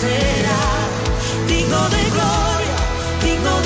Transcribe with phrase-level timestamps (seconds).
[0.00, 0.62] será
[1.48, 2.76] digno de gloria,
[3.24, 3.65] digno de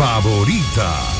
[0.00, 1.19] favorita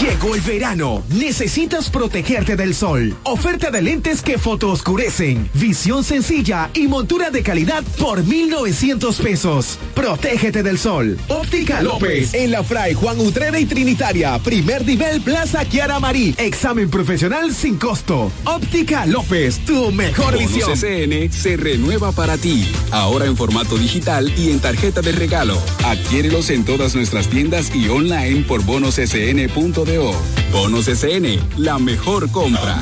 [0.00, 1.02] Llegó el verano.
[1.10, 3.16] Necesitas protegerte del sol.
[3.24, 5.50] Oferta de lentes que fotooscurecen.
[5.54, 9.76] Visión sencilla y montura de calidad por 1,900 pesos.
[9.94, 11.18] Protégete del sol.
[11.26, 12.32] Óptica López.
[12.32, 14.38] En la Fray Juan Utrera y Trinitaria.
[14.38, 16.32] Primer nivel Plaza Kiara Marí.
[16.38, 18.30] Examen profesional sin costo.
[18.44, 19.58] Óptica López.
[19.66, 20.74] Tu mejor visión.
[20.74, 22.70] CCN se renueva para ti.
[22.92, 25.60] Ahora en formato digital y en tarjeta de regalo.
[25.84, 30.12] Adquiérelos en todas nuestras tiendas y online por bonoscn.com de
[30.52, 32.78] Bonos SN, la mejor compra.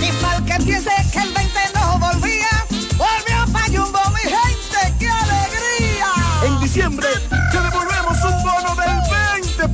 [0.00, 0.97] Y mal que piense que el 20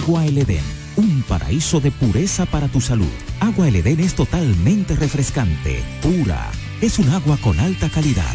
[0.00, 0.64] Agua El Edén,
[0.96, 3.10] un paraíso de pureza para tu salud.
[3.40, 6.50] Agua El Edén es totalmente refrescante, pura.
[6.80, 8.34] Es un agua con alta calidad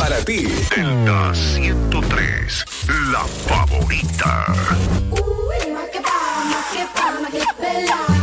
[0.00, 0.48] para ti.
[0.74, 2.64] Delta 103,
[3.12, 4.46] la favorita.
[5.10, 8.19] Uy, más que pa, más que pa, más que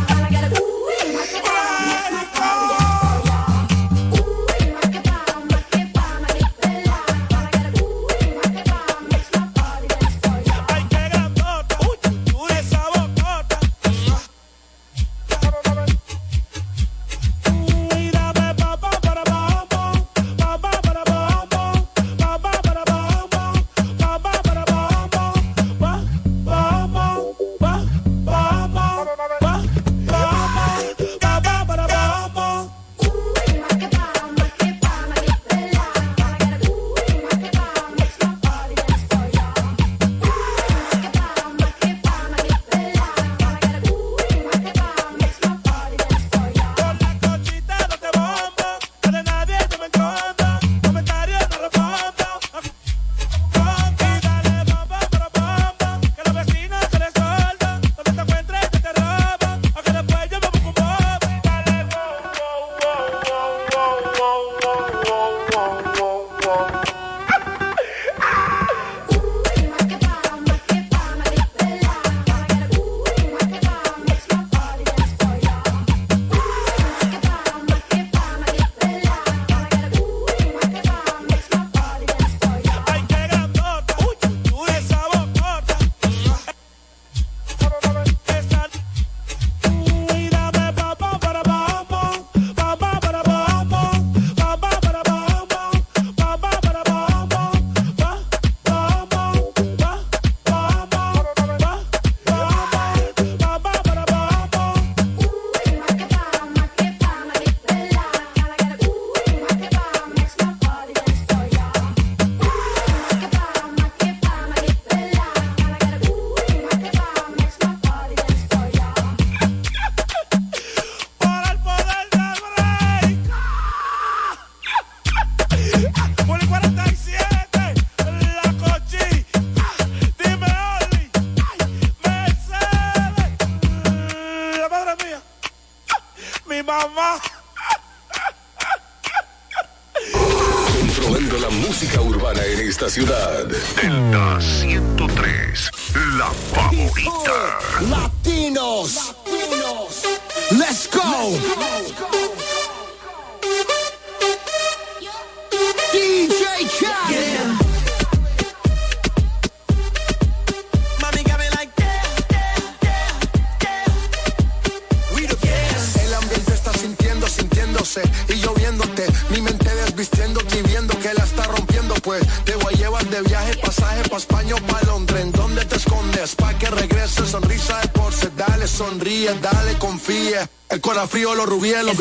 [181.82, 181.94] lo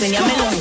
[0.00, 0.59] enséñamelo.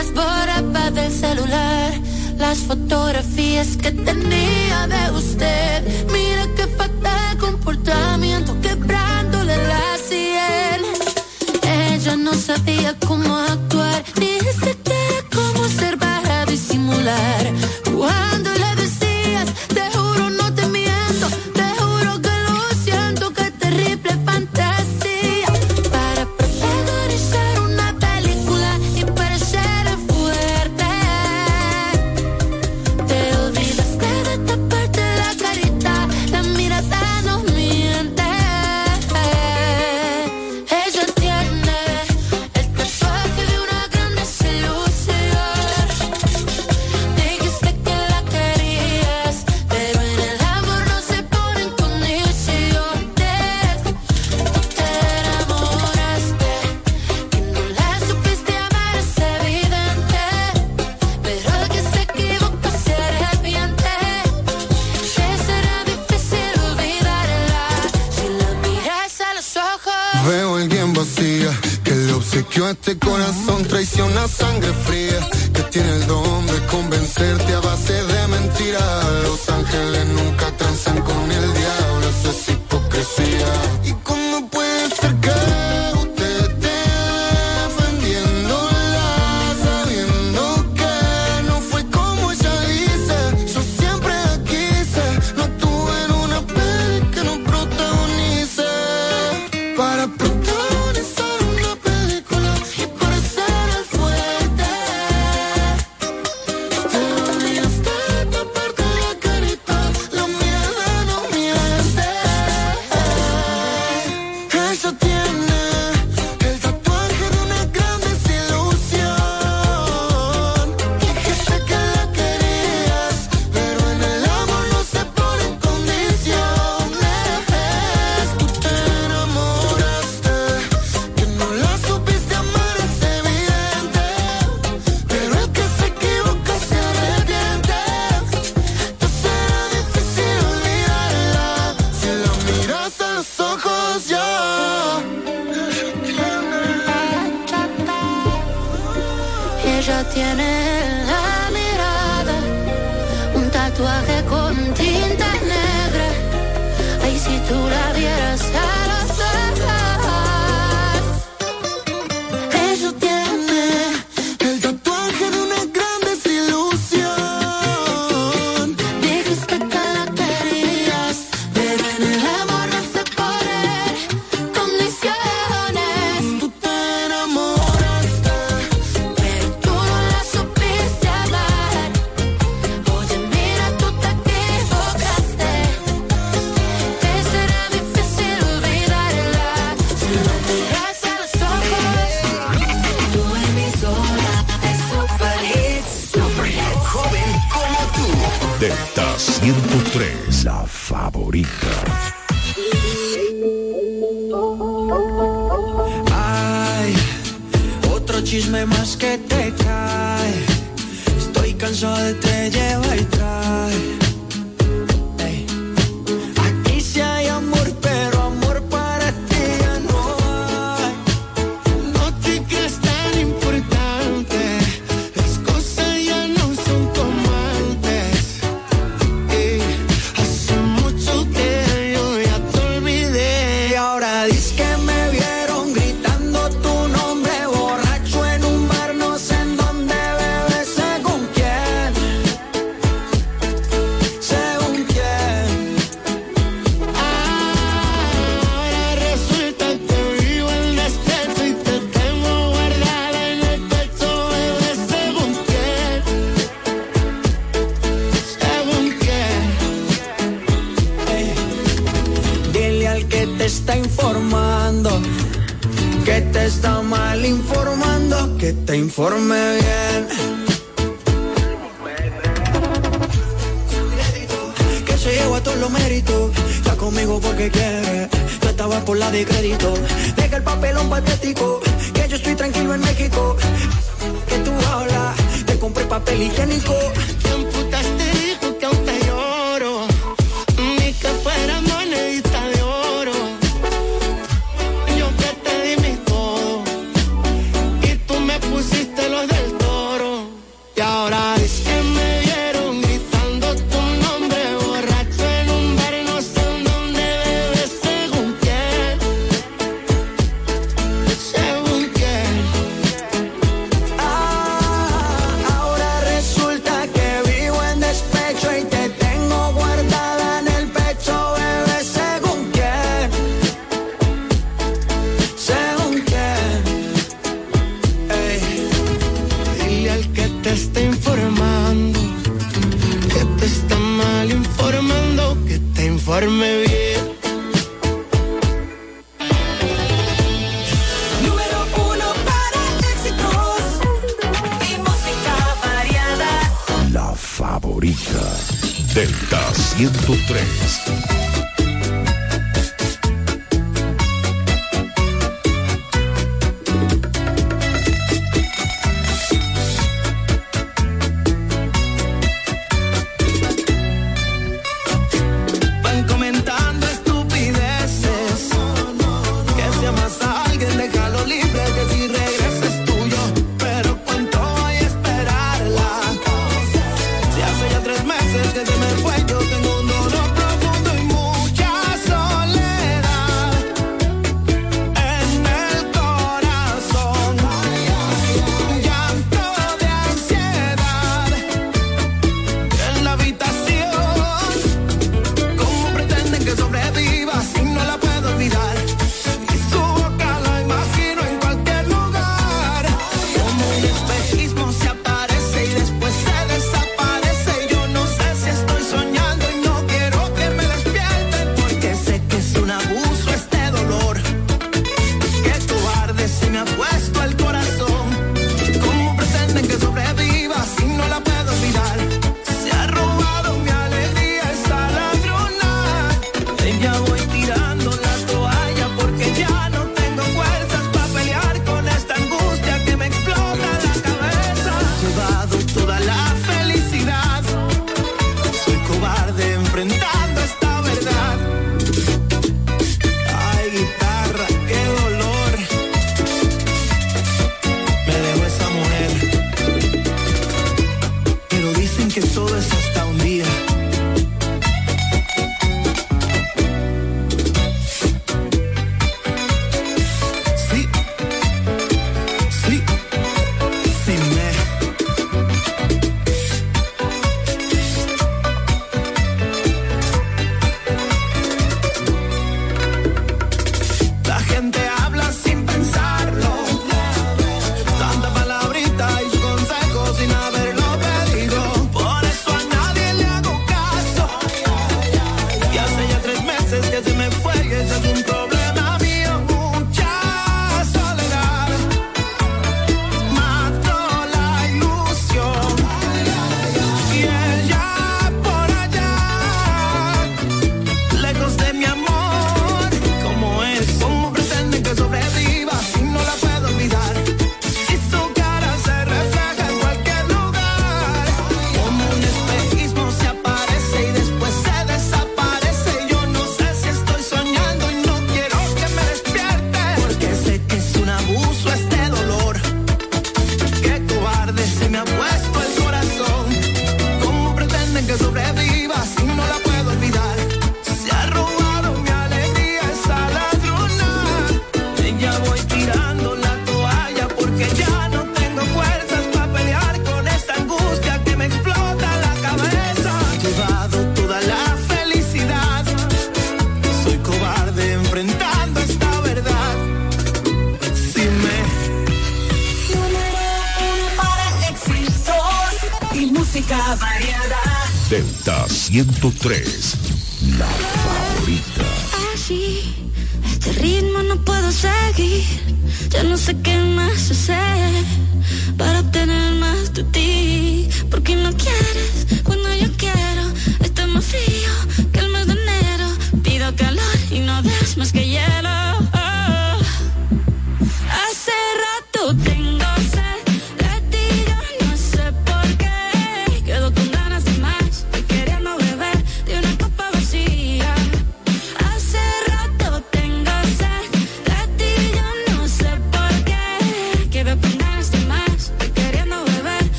[0.00, 1.92] las borraba del celular
[2.38, 6.06] las fotografías que tenía de usted.
[6.10, 10.80] Mira qué fatal comportamiento quebrándole la sien.
[11.92, 14.39] Ella no sabía cómo actuar ni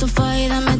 [0.00, 0.79] so far y dame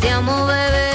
[0.00, 0.90] Te amo, bebé.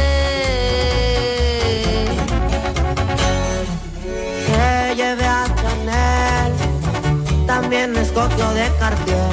[4.48, 6.54] Te llevé a Chanel,
[7.46, 9.32] también escogió de Cartier.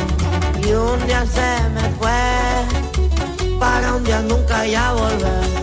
[0.62, 5.60] Y un día se me fue, para un día nunca ya volver.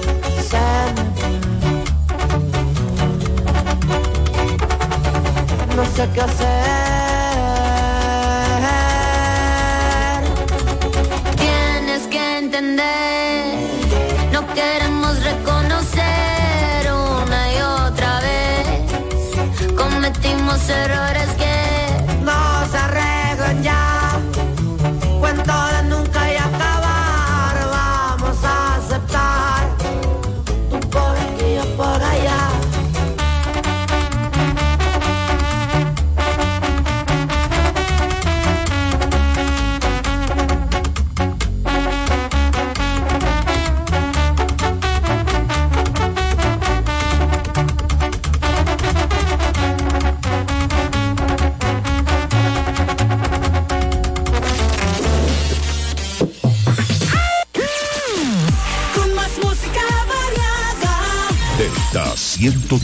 [5.76, 6.48] No sé qué hacer.
[11.38, 13.07] tienes que entender
[20.58, 21.46] los errores que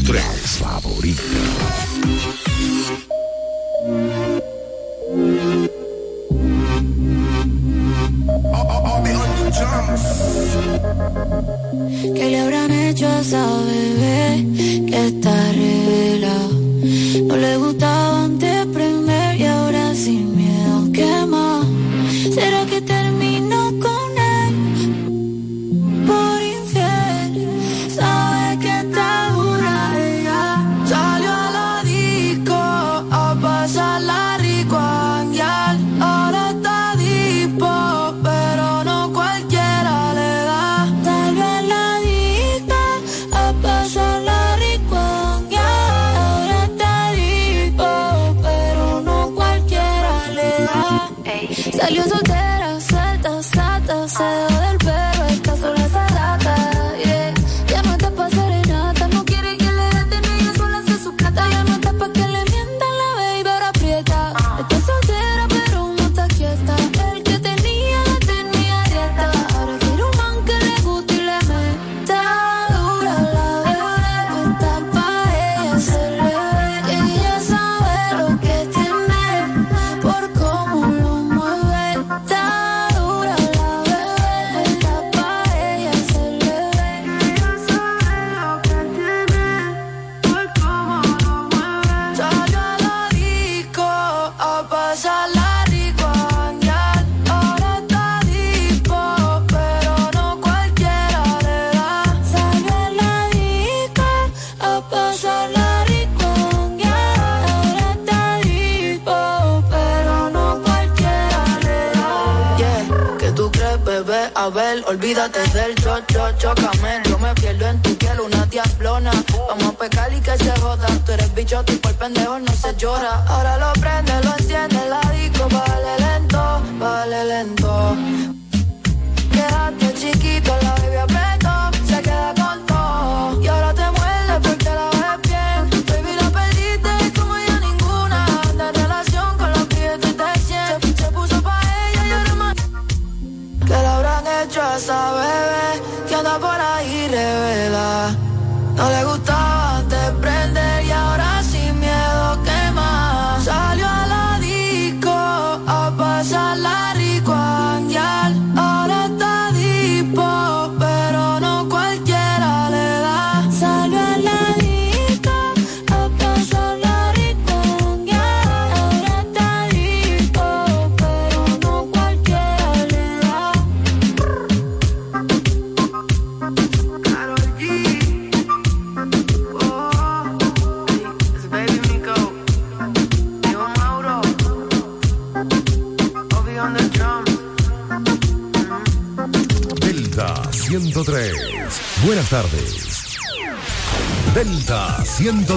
[0.04, 0.43] industrial.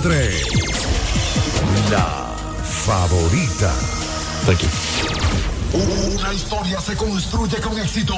[0.01, 1.91] 101.3.
[1.91, 3.73] La favorita.
[4.47, 4.69] Aquí.
[5.73, 8.15] Una historia se construye con éxito.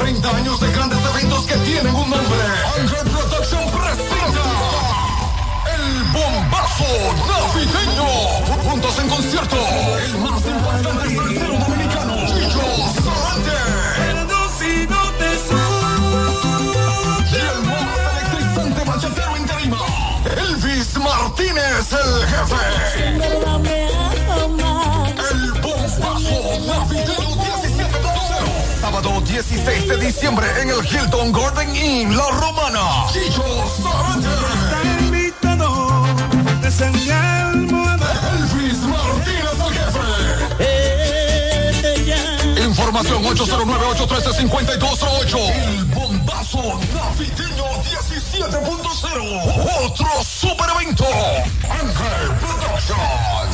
[0.00, 2.38] 30 años de grandes eventos que tienen un nombre.
[2.80, 4.42] Angel Production presenta.
[5.74, 6.84] El bombazo
[7.28, 8.08] navideño.
[8.68, 9.56] Juntos en concierto.
[10.04, 11.83] El más importante tercero dominicano.
[20.48, 22.56] Elvis Martínez, el jefe.
[25.30, 28.80] El bombazo navideño 17.0.
[28.80, 33.06] Sábado 16 de diciembre en el Hilton Garden Inn, La Romana.
[33.12, 33.42] Chicho
[33.82, 34.28] Sarante.
[34.64, 35.68] Está invitado,
[38.32, 40.04] Elvis Martínez, el jefe.
[42.64, 45.38] Información 809-813-5208.
[45.38, 47.53] El bombazo navideño.
[48.50, 49.86] 17.0.
[49.86, 51.04] Otro super evento.
[51.70, 53.53] Ángel Productions.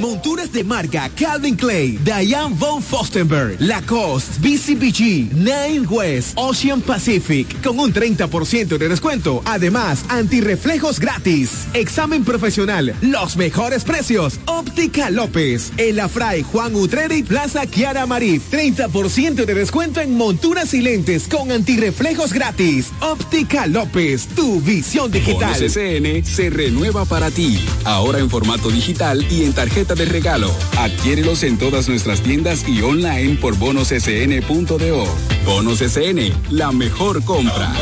[0.00, 7.78] Monturas de marca Calvin Clay, Diane von Fostenberg, Lacoste, BCBG, Nine West, Ocean Pacific, con
[7.78, 9.42] un 30% de descuento.
[9.44, 11.66] Además, antirreflejos gratis.
[11.74, 14.38] Examen profesional, los mejores precios.
[14.46, 15.72] Óptica López,
[16.02, 18.40] Afray, Juan Utrera y Plaza Kiara Marí.
[18.50, 22.92] 30% de descuento en monturas y lentes con antirreflejos gratis.
[23.00, 25.54] Óptica López, tu visión digital.
[25.54, 27.58] SN se renueva para ti.
[27.84, 30.54] Ahora en formato digital y en tarjeta de regalo.
[30.78, 35.04] Adquiérelos en todas nuestras tiendas y online por bonossn.do.
[35.44, 37.72] Bonos SN, la mejor compra.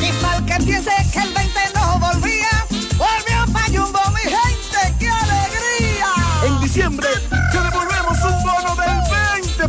[0.00, 0.12] Y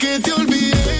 [0.00, 0.99] Que te olvidé,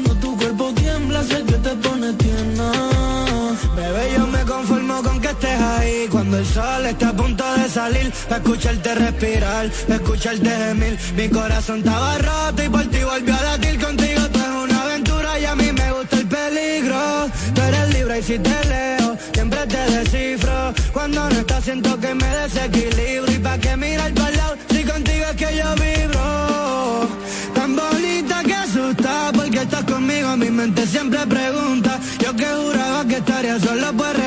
[5.61, 6.07] ahí.
[6.09, 10.99] Cuando el sol está a punto de salir, para escucharte respirar, para escucharte gemir.
[11.15, 14.21] Mi corazón estaba roto y por ti volvió a latir contigo.
[14.31, 17.29] Tú es una aventura y a mí me gusta el peligro.
[17.53, 20.73] Tú eres libre y si te leo, siempre te descifro.
[20.93, 23.31] Cuando no estás, siento que me desequilibro.
[23.31, 27.09] Y pa' que mirar para lado, si contigo es que yo vibro.
[27.53, 31.99] Tan bonita que asusta, porque estás conmigo, mi mente siempre pregunta.
[32.19, 34.20] Yo que juraba que estaría solo, pues resulta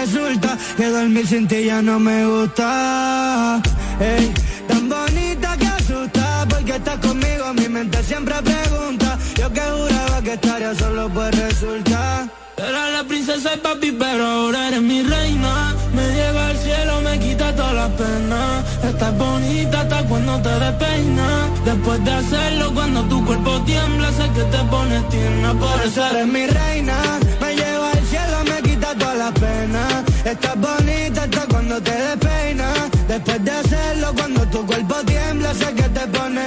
[0.77, 3.61] que dormir sin ti ya no me gusta.
[4.01, 4.33] Ey,
[4.68, 9.18] tan bonita que asusta, porque estás conmigo, mi mente siempre pregunta.
[9.37, 12.29] Yo que juraba que estaría solo, pues resulta.
[12.57, 15.75] Era la princesa de papi, pero ahora eres mi reina.
[15.95, 18.64] Me lleva al cielo, me quita todas las penas.
[18.85, 21.64] Estás bonita hasta cuando te despeinas.
[21.64, 25.53] Después de hacerlo, cuando tu cuerpo tiembla, sé que te pones tierna.
[25.55, 26.97] Por eso eres mi reina.
[27.41, 29.64] Me lleva al cielo, me quita todas las penas.
[30.25, 32.91] Estás bonita hasta cuando te despeinas.
[33.09, 36.47] Después de hacerlo, cuando tu cuerpo tiembla, sé que te pone.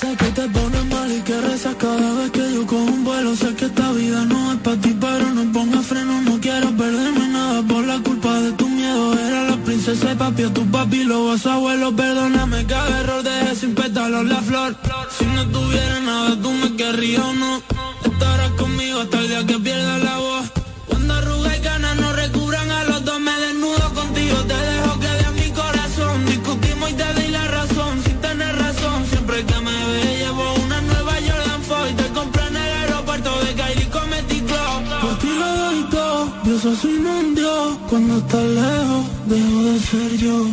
[0.00, 3.36] Sé que te pone mal y que rezas cada vez que yo cojo un vuelo.
[3.36, 6.20] Sé que esta vida no es para ti, pero no ponga freno.
[6.22, 9.16] No quiero perderme nada por la culpa de tu miedo.
[9.16, 11.94] Era la princesa papi, a tu papi, lo vas abuelo.
[11.94, 14.76] Perdóname cada error, dejé sin pétalos la flor.
[15.16, 17.62] Si no tuviera nada, tú me querrías o no.
[18.04, 20.61] Estarás conmigo hasta el día que pierda la voz.
[37.92, 40.46] Cuando estás lejos, dejo de ser yo.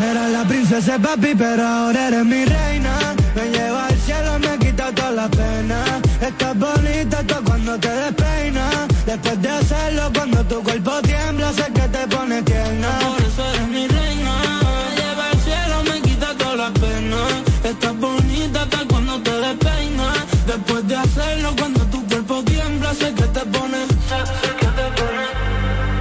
[0.00, 3.14] Era la princesa papi, pero ahora eres mi reina.
[3.34, 6.00] Me lleva al cielo, me quita toda la pena.
[6.22, 8.88] Estás bonita tú cuando te despeinas.
[9.04, 11.05] Después de hacerlo, cuando tu cuerpo tiembla,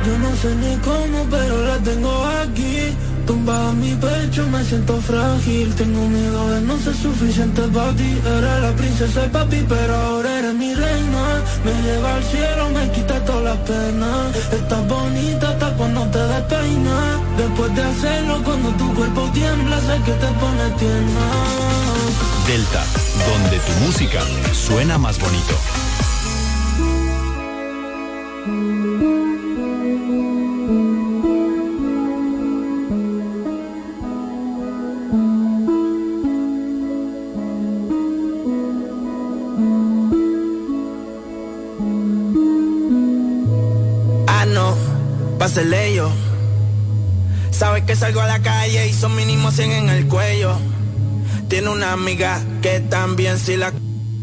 [0.05, 2.95] Yo no sé ni cómo, pero la tengo aquí.
[3.25, 5.73] Tumbada en mi pecho, me siento frágil.
[5.73, 8.21] Tengo miedo de no ser suficiente para ti.
[8.23, 11.41] Era la princesa de papi, pero ahora eres mi reina.
[11.65, 14.35] Me lleva al cielo, me quita todas las penas.
[14.53, 17.19] Estás bonita hasta cuando te despeinas.
[17.37, 21.25] Después de hacerlo, cuando tu cuerpo tiembla, sé que te pone tierna.
[22.45, 22.83] Delta,
[23.25, 24.21] donde tu música
[24.53, 25.55] suena más bonito.
[44.45, 44.75] Ah, no,
[45.39, 46.11] pásele yo.
[47.49, 50.55] Sabes que salgo a la calle y son mínimo 100 en el cuello.
[51.47, 53.73] Tiene una amiga que también si la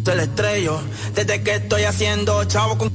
[0.05, 0.81] se la estrello.
[1.15, 2.93] Desde que estoy haciendo chavo con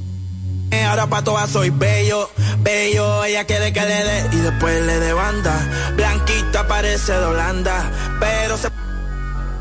[0.87, 3.25] ahora pa' todas soy bello, bello.
[3.25, 5.93] Ella quiere que le dé y después le dé banda.
[5.97, 8.69] Blanquita parece de Holanda, pero se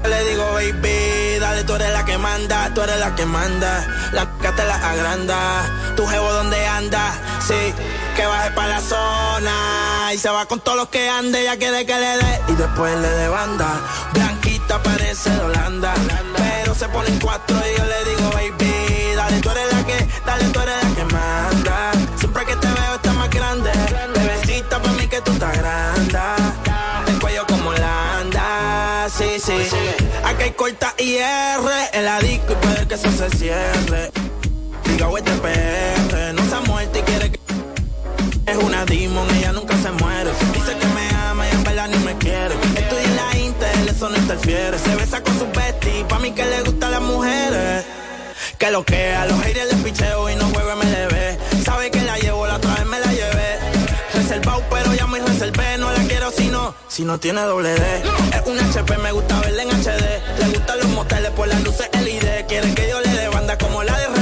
[0.08, 3.86] le digo, baby, dale, tú eres la que manda, tú eres la que manda.
[4.12, 5.94] La que te la agranda.
[5.96, 7.12] Tu jevo donde anda,
[7.46, 10.12] que baje para la zona.
[10.12, 12.96] Y se va con todos los que ande, ella quiere que le dé y después
[12.98, 13.68] le dé banda.
[14.12, 15.94] Blanquita parece de Holanda,
[16.36, 20.08] pero se pone en cuatro y yo le digo, baby, dale, tú eres la que,
[20.24, 21.92] dale, tú eres la que manda.
[22.18, 23.70] Siempre que te veo estás más grande,
[24.14, 26.18] bebecita para mí que tú estás grande.
[27.06, 29.68] El cuello como Holanda, sí, sí.
[30.24, 31.60] Aquí hay corta IR
[31.92, 34.25] en la disco y puede que eso se cierre.
[34.98, 37.40] No se ha muerto y quiere que
[38.46, 40.30] es una demon, ella nunca se muere.
[40.54, 42.54] Dice que me ama y en verdad ni me quiere.
[42.76, 44.78] Estoy en la Intel, eso no interfiere.
[44.78, 47.84] Se besa con su bestie, pa' mí que le gustan las mujeres.
[48.58, 51.62] Que lo que a los haters les picheo y no juego MLB.
[51.64, 53.58] Sabe que la llevo, la otra vez me la llevé.
[54.14, 55.78] Reservado, pero ya me reservé.
[55.78, 58.02] No la quiero si no, si no tiene doble D.
[58.32, 60.38] Es un HP, me gusta verla en HD.
[60.38, 62.46] Le gustan los moteles por las luces LED.
[62.46, 64.15] Quieren que yo le dé banda como la de.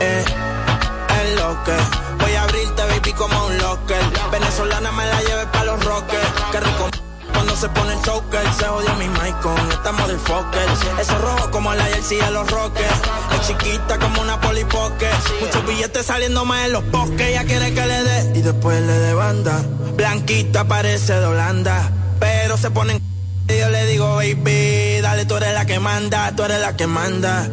[0.00, 4.02] Eh, es voy a abrirte, baby, como un locker.
[4.30, 6.28] Venezolana me la lleve pa' los rockers.
[6.52, 6.88] Que rico
[7.32, 10.68] cuando se pone el choker, se jodió mi mic con esta motherfucker.
[11.00, 13.00] Eso rojo como la jersey de los rockers.
[13.34, 15.08] Es chiquita como una polipoque.
[15.40, 17.20] Muchos billetes saliendo más en los bosques.
[17.28, 19.62] Ella quiere que le dé y después le dé banda.
[19.96, 23.08] Blanquita parece de Holanda, pero se pone en
[23.50, 26.86] y yo le digo, baby, dale, tú eres la que manda, tú eres la que
[26.86, 27.48] manda.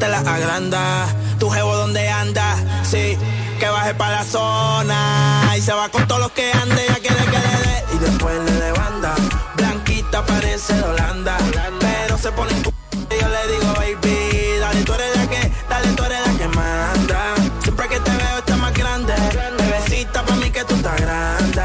[0.00, 1.06] Te la agranda,
[1.38, 3.18] tu jevo donde anda, sí,
[3.58, 5.54] que baje para la zona.
[5.58, 8.34] Y se va con todos los que ande, ella quiere que le dé y después
[8.46, 9.14] le dé banda.
[9.56, 11.36] Blanquita parece de Holanda,
[11.80, 15.88] pero se pone en y yo le digo, baby, dale, tú eres la que, dale,
[15.88, 17.34] tú eres la que manda.
[17.62, 19.12] Siempre que te veo estás más grande,
[19.58, 21.62] bebecita pa' mí que tú estás grande.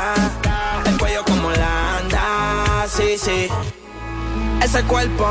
[0.85, 3.47] El cuello como Holanda, sí, sí.
[4.61, 5.25] Ese cuerpo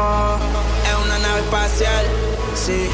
[0.88, 2.06] es una nave espacial,
[2.64, 2.88] sí.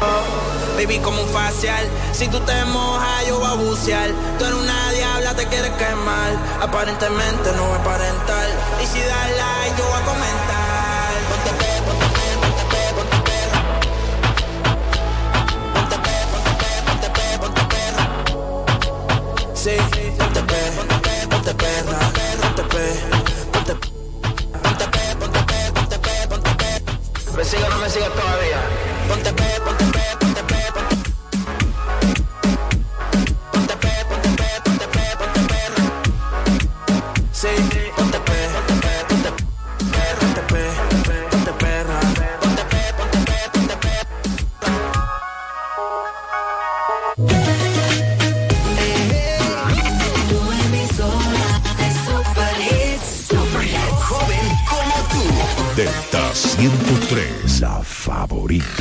[0.00, 1.84] Oh, baby, como un facial.
[2.12, 4.10] Si tú te mojas, yo voy a bucear.
[4.38, 6.32] Tú eres una diabla, te quieres quemar.
[6.62, 8.46] Aparentemente no voy a aparentar.
[8.82, 11.10] Y si das like, yo voy a comentar.
[11.28, 13.60] Ponte pe, ponte pe, ponte pe, ponte perra.
[15.74, 18.04] Ponte pe, ponte pe, ponte pe, ponte perra.
[19.62, 19.76] Sí,
[20.18, 21.98] ponte pe, ponte pe, ponte perra.
[21.98, 23.39] Ponte pe, ponte pe.
[27.40, 28.60] ¿Me sigue o no me sigue todavía?
[29.08, 30.94] Ponte pe, ponte pe, ponte pe, ponte
[33.50, 35.48] Ponte pe, ponte pe, ponte pe, ponte.
[37.32, 37.48] Sí,
[37.96, 38.74] ponte pe, ponte
[39.08, 39.30] ponte
[54.10, 55.22] Joven como tú.
[55.76, 56.34] Delta
[58.50, 58.79] favorita.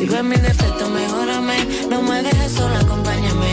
[0.00, 1.88] Si ves mi defecto, mejórame.
[1.88, 3.52] No me dejes sola, acompáñame.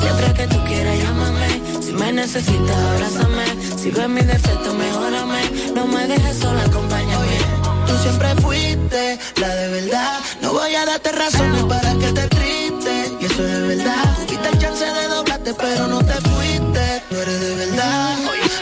[0.00, 1.82] Siempre que tú quieras, llámame.
[1.82, 3.44] Si me necesitas, abrázame.
[3.76, 5.40] Si ves mi defecto, mejórame.
[5.74, 7.38] No me dejes sola, acompáñame.
[7.86, 10.18] Tú siempre fuiste la de verdad.
[10.42, 13.16] No voy a darte razones para que te triste.
[13.20, 14.16] Y eso es de verdad.
[14.26, 17.02] Tuviste el chance de doblarte, pero no te fuiste.
[17.10, 18.16] No eres de verdad.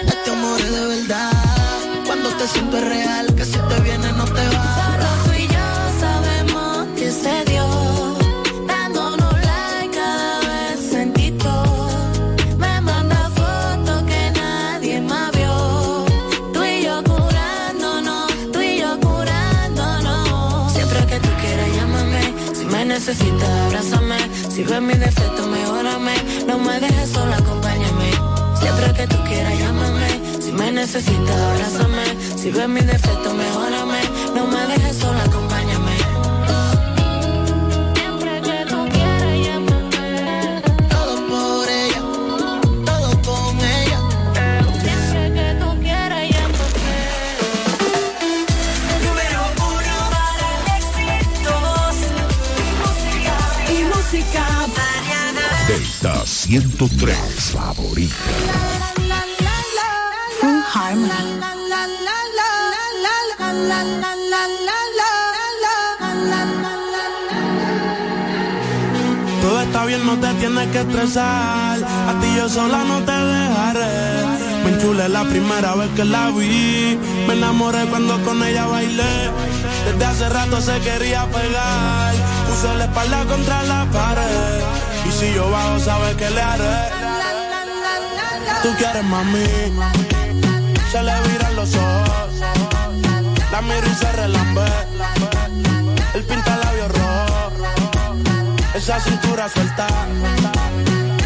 [0.06, 1.32] Este amor es de verdad.
[2.06, 4.95] Cuando te siento real, que si te viene no te va.
[22.98, 24.16] Necesitas, abrázame.
[24.48, 26.14] Si ves mi defecto, mejórame.
[26.46, 28.10] No me dejes sola, acompáñame.
[28.58, 30.08] Siempre que tú quieras, llámame.
[30.40, 32.06] Si me necesitas, abrázame.
[32.40, 34.00] Si ves mi defecto, mejórame.
[34.34, 35.45] No me dejes sola, acompáñame.
[56.46, 57.16] 103,
[57.50, 58.14] favorita.
[60.40, 61.08] Full Harmony.
[69.42, 71.82] Todo está bien, no te tienes que estresar.
[71.82, 74.62] A ti yo sola no te dejaré.
[74.62, 76.96] Me enchulé la primera vez que la vi.
[77.26, 79.32] Me enamoré cuando con ella bailé.
[79.84, 82.14] Desde hace rato se quería pegar.
[82.48, 84.95] Puse la espalda contra la pared.
[85.06, 86.78] Y si yo bajo, sabes que le haré.
[88.62, 89.46] Tú quieres mami.
[90.90, 92.30] Se le viran los ojos.
[93.52, 94.66] La miro y se relambe.
[96.14, 97.36] El pinta labios rojo
[98.76, 99.86] esa cintura suelta.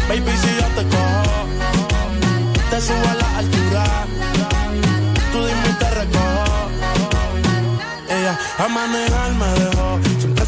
[0.07, 1.47] Baby, si yo te cojo,
[2.69, 3.83] te subo a la altura.
[5.31, 6.69] Tú dime y te recojo.
[8.09, 10.10] Ella a manejar me dejó.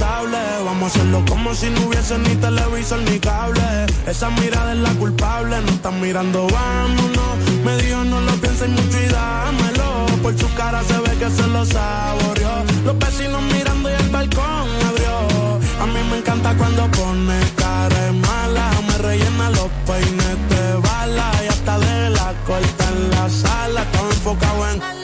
[0.00, 3.86] Vamos a hacerlo como si no hubiese ni televisor ni cable.
[4.06, 7.36] Esa mirada es la culpable, no están mirando, vámonos.
[7.64, 10.06] Me dijo no lo pienses mucho y dámelo.
[10.22, 12.64] Por su cara se ve que se lo saboreó.
[12.84, 15.60] Los vecinos mirando y el balcón abrió.
[15.80, 18.70] A mí me encanta cuando pone cara mala.
[18.88, 21.32] Me rellena los peines de bala.
[21.44, 23.82] Y hasta de la corta en la sala.
[23.82, 25.02] Estaba enfocado en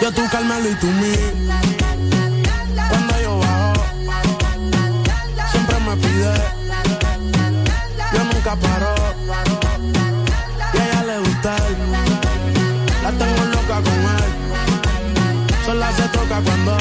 [0.00, 1.79] yo tú Carmelo y tú mí.
[8.12, 8.94] Yo nunca paró.
[10.74, 11.76] Y a ella le gusta él.
[13.02, 14.30] La tengo loca con él.
[15.64, 16.76] Sola se toca cuando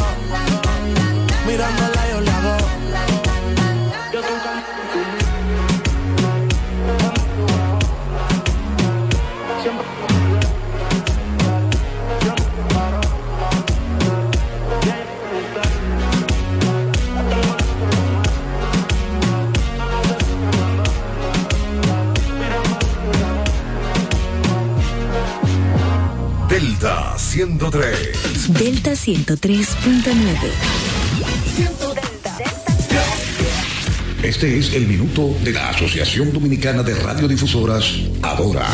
[1.47, 1.99] mirándola
[27.39, 28.53] 103.
[28.53, 29.63] Delta 103.9.
[34.21, 38.67] Este es el minuto de la Asociación Dominicana de Radiodifusoras, Adora.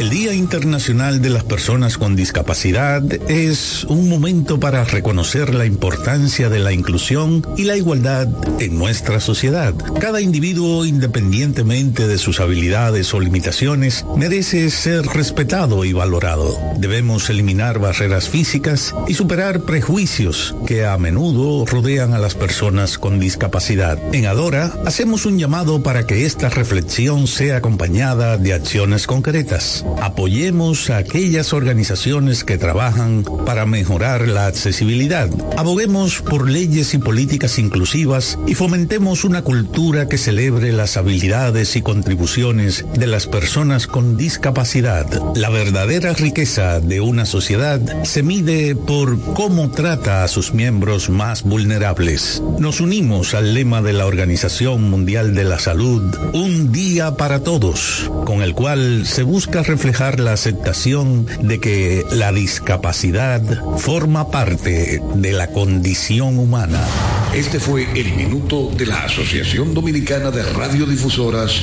[0.00, 6.48] El Día Internacional de las Personas con Discapacidad es un momento para reconocer la importancia
[6.48, 8.26] de la inclusión y la igualdad
[8.60, 9.74] en nuestra sociedad.
[10.00, 16.56] Cada individuo, independientemente de sus habilidades o limitaciones, merece ser respetado y valorado.
[16.78, 23.20] Debemos eliminar barreras físicas y superar prejuicios que a menudo rodean a las personas con
[23.20, 23.98] discapacidad.
[24.14, 29.84] En Adora hacemos un llamado para que esta reflexión sea acompañada de acciones concretas.
[30.00, 35.28] Apoyemos a aquellas organizaciones que trabajan para mejorar la accesibilidad.
[35.56, 41.82] Aboguemos por leyes y políticas inclusivas y fomentemos una cultura que celebre las habilidades y
[41.82, 45.06] contribuciones de las personas con discapacidad.
[45.34, 51.42] La verdadera riqueza de una sociedad se mide por cómo trata a sus miembros más
[51.42, 52.42] vulnerables.
[52.58, 58.10] Nos unimos al lema de la Organización Mundial de la Salud, Un día para todos,
[58.24, 63.40] con el cual se busca reflejar la aceptación de que la discapacidad
[63.78, 66.86] forma parte de la condición humana.
[67.34, 71.62] Este fue el minuto de la Asociación Dominicana de Radiodifusoras,